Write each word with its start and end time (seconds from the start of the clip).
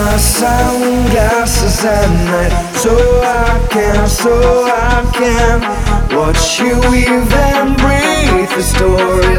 My 0.00 0.16
sunglasses 0.16 1.84
at 1.84 2.08
night 2.30 2.54
so 2.76 2.94
I 3.22 3.66
can, 3.70 4.08
so 4.08 4.32
I 4.64 4.98
can 5.12 5.60
watch 6.16 6.60
you 6.60 6.74
weave 6.90 7.32
and 7.48 7.76
breathe 7.76 8.50
the 8.56 8.62
story 8.62 9.30